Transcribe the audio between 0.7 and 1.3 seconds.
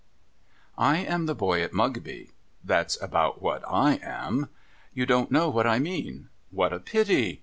I AM